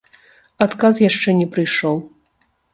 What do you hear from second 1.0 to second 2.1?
яшчэ не прыйшоў.